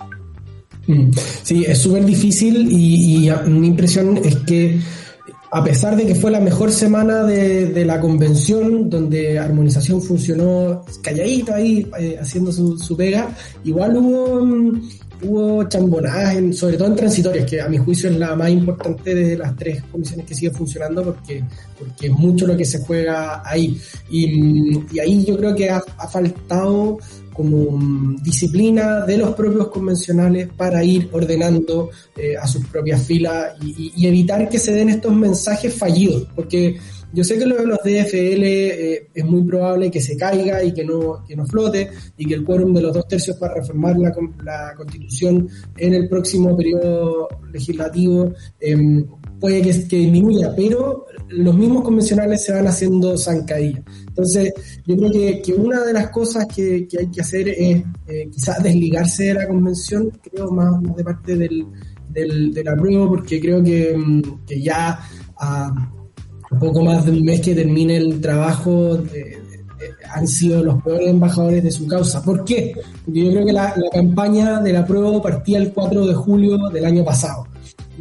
[0.86, 1.10] Mm.
[1.42, 4.80] Sí, es súper difícil y, mi impresión es que
[5.50, 11.54] a pesar de que fue la mejor semana de, la convención, donde armonización funcionó calladito
[11.54, 13.28] ahí, eh, haciendo su, su, pega,
[13.62, 14.82] igual hubo, um,
[15.22, 19.14] hubo chambonadas, en, sobre todo en transitorias, que a mi juicio es la más importante
[19.14, 21.44] de las tres comisiones que sigue funcionando, porque,
[21.78, 23.78] porque es mucho lo que se juega ahí.
[24.10, 26.98] Y, y ahí yo creo que ha, ha faltado
[27.34, 33.92] como disciplina de los propios convencionales para ir ordenando eh, a sus propias filas y,
[33.96, 36.78] y, evitar que se den estos mensajes fallidos, porque
[37.14, 40.72] yo sé que lo de los DFL eh, es muy probable que se caiga y
[40.72, 43.96] que no, que no flote y que el quórum de los dos tercios para reformar
[43.96, 44.12] la,
[44.44, 48.76] la constitución en el próximo periodo legislativo eh,
[49.38, 53.82] puede que, que, disminuya, pero los mismos convencionales se van haciendo zancadillas.
[54.08, 54.52] Entonces,
[54.86, 58.28] yo creo que, que una de las cosas que, que hay que hacer es eh,
[58.30, 61.66] quizás desligarse de la convención, creo más, más de parte del,
[62.08, 63.94] del, del apruebo, porque creo que,
[64.46, 64.98] que ya
[65.36, 65.93] a un
[66.58, 69.64] poco más de un mes que termine el trabajo de, de,
[70.12, 72.22] han sido los peores embajadores de su causa.
[72.22, 72.74] ¿Por qué?
[73.04, 76.84] Porque yo creo que la, la campaña del apruebo partía el 4 de julio del
[76.84, 77.46] año pasado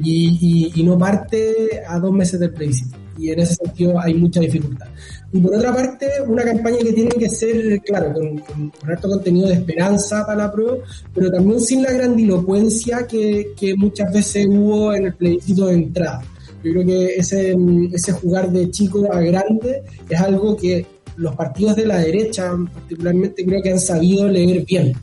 [0.02, 4.14] y, y, y no parte a dos meses del plebiscito y en ese sentido hay
[4.14, 4.88] mucha dificultad.
[5.32, 9.10] Y por otra parte, una campaña que tiene que ser, claro, con, con, con alto
[9.10, 10.78] contenido de esperanza para la prueba,
[11.14, 16.22] pero también sin la grandilocuencia que, que muchas veces hubo en el plebiscito de entrada.
[16.64, 17.56] Yo creo que ese,
[17.92, 20.86] ese jugar de chico a grande es algo que
[21.18, 24.94] los partidos de la derecha particularmente creo que han sabido leer bien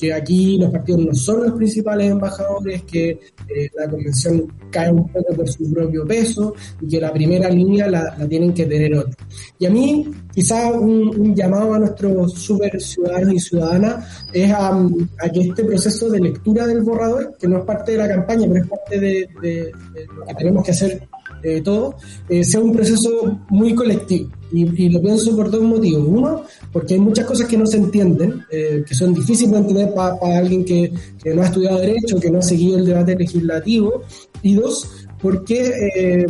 [0.00, 5.06] que aquí los partidos no son los principales embajadores, que eh, la convención cae un
[5.08, 8.94] poco por su propio peso y que la primera línea la, la tienen que tener
[8.94, 9.16] otros.
[9.58, 14.70] Y a mí, quizá un, un, llamado a nuestros super ciudadanos y ciudadanas es a,
[14.70, 18.46] a, que este proceso de lectura del borrador, que no es parte de la campaña,
[18.48, 21.09] pero es parte de, de, de lo que tenemos que hacer
[21.42, 21.96] eh, todo,
[22.28, 24.30] eh, sea un proceso muy colectivo.
[24.52, 26.04] Y, y, lo pienso por dos motivos.
[26.06, 29.94] Uno, porque hay muchas cosas que no se entienden, eh, que son difíciles de entender
[29.94, 33.14] para pa alguien que, que, no ha estudiado Derecho, que no ha seguido el debate
[33.14, 34.02] legislativo.
[34.42, 36.26] Y dos, porque eh,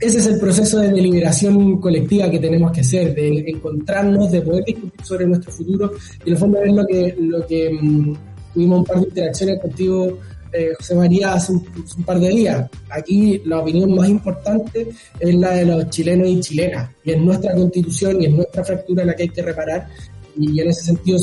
[0.00, 4.64] ese es el proceso de deliberación colectiva que tenemos que hacer, de encontrarnos, de poder
[4.64, 5.92] discutir sobre nuestro futuro.
[6.24, 8.16] Y en el fondo es lo que, lo que um,
[8.54, 10.18] tuvimos un par de interacciones contigo
[10.52, 12.70] eh, José María hace un, par de días.
[12.90, 14.88] Aquí la opinión más importante
[15.18, 19.04] es la de los chilenos y chilenas, y es nuestra constitución y es nuestra fractura
[19.04, 19.88] la que hay que reparar,
[20.36, 21.18] y en ese sentido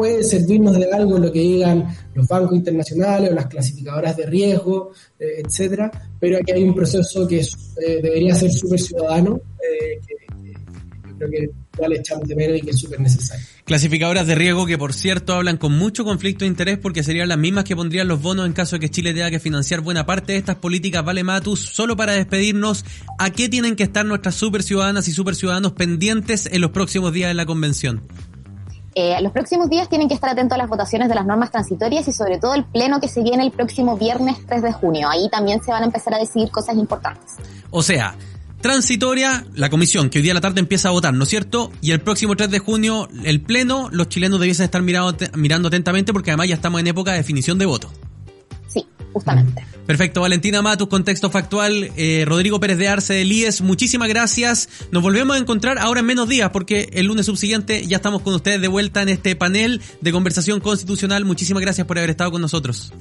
[0.00, 4.92] puede servirnos de algo lo que digan los bancos internacionales o las clasificadoras de riesgo,
[5.18, 10.14] eh, etcétera, pero aquí hay un proceso que eh, debería ser súper ciudadano, eh, que,
[11.06, 11.50] yo creo que
[11.92, 13.44] echamos de menos y que es súper necesario.
[13.64, 17.38] Clasificadoras de riesgo que, por cierto, hablan con mucho conflicto de interés porque serían las
[17.38, 20.32] mismas que pondrían los bonos en caso de que Chile tenga que financiar buena parte
[20.32, 21.04] de estas políticas.
[21.04, 22.84] Vale, Matus, solo para despedirnos,
[23.18, 27.12] ¿a qué tienen que estar nuestras super ciudadanas y super ciudadanos pendientes en los próximos
[27.12, 28.02] días de la convención?
[28.96, 32.08] Eh, los próximos días tienen que estar atentos a las votaciones de las normas transitorias
[32.08, 35.08] y sobre todo el pleno que se viene el próximo viernes 3 de junio.
[35.08, 37.36] Ahí también se van a empezar a decidir cosas importantes.
[37.70, 38.16] O sea,
[38.60, 41.72] transitoria, la comisión que hoy día a la tarde empieza a votar, ¿no es cierto?
[41.80, 46.12] Y el próximo 3 de junio, el pleno, los chilenos debiesen estar mirando, mirando atentamente
[46.12, 47.90] porque además ya estamos en época de definición de voto.
[48.68, 49.64] Sí, justamente.
[49.86, 54.68] Perfecto, Valentina Matus, contexto factual, eh, Rodrigo Pérez de Arce de IES, muchísimas gracias.
[54.92, 58.34] Nos volvemos a encontrar ahora en menos días porque el lunes subsiguiente ya estamos con
[58.34, 61.24] ustedes de vuelta en este panel de conversación constitucional.
[61.24, 62.92] Muchísimas gracias por haber estado con nosotros.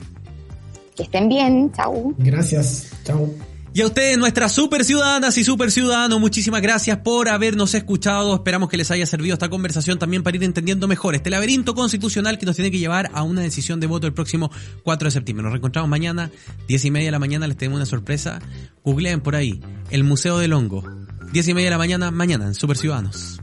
[0.96, 2.14] Que estén bien, chao.
[2.18, 3.30] Gracias, chao.
[3.72, 8.34] Y a ustedes, nuestras super ciudadanas y super ciudadanos, muchísimas gracias por habernos escuchado.
[8.34, 12.40] Esperamos que les haya servido esta conversación también para ir entendiendo mejor este laberinto constitucional
[12.40, 14.50] que nos tiene que llevar a una decisión de voto el próximo
[14.84, 15.44] 4 de septiembre.
[15.44, 16.32] Nos reencontramos mañana,
[16.68, 18.40] 10 y media de la mañana, les tenemos una sorpresa.
[18.84, 19.62] Googleen por ahí,
[19.92, 20.84] el Museo del Hongo.
[21.32, 23.40] 10 y media de la mañana, mañana en Super Ciudadanos.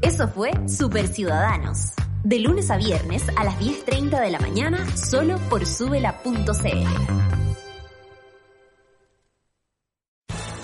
[0.00, 1.92] Eso fue Super Ciudadanos.
[2.24, 7.28] De lunes a viernes a las 10.30 de la mañana solo por subela.cl.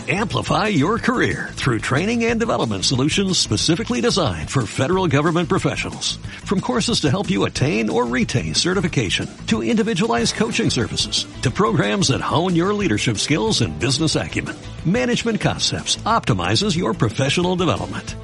[0.07, 6.17] Amplify your career through training and development solutions specifically designed for federal government professionals.
[6.45, 12.09] From courses to help you attain or retain certification, to individualized coaching services, to programs
[12.09, 18.15] that hone your leadership skills and business acumen, Management Concepts optimizes your professional development